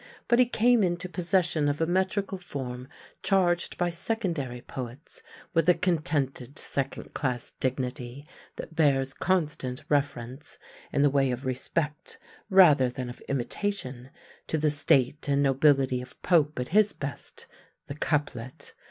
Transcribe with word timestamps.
But 0.27 0.39
he 0.39 0.47
came 0.47 0.81
into 0.83 1.07
possession 1.07 1.69
of 1.69 1.79
a 1.79 1.85
metrical 1.85 2.39
form 2.39 2.87
charged 3.21 3.77
by 3.77 3.91
secondary 3.91 4.61
poets 4.63 5.21
with 5.53 5.69
a 5.69 5.75
contented 5.75 6.57
second 6.57 7.13
class 7.13 7.51
dignity 7.59 8.25
that 8.55 8.73
bears 8.75 9.13
constant 9.13 9.85
reference, 9.89 10.57
in 10.91 11.03
the 11.03 11.11
way 11.11 11.29
of 11.29 11.45
respect 11.45 12.17
rather 12.49 12.89
than 12.89 13.11
of 13.11 13.21
imitation, 13.29 14.09
to 14.47 14.57
the 14.57 14.71
state 14.71 15.27
and 15.29 15.43
nobility 15.43 16.01
of 16.01 16.19
Pope 16.23 16.59
at 16.59 16.69
his 16.69 16.93
best 16.93 17.45
the 17.85 17.93
couplet. 17.93 18.73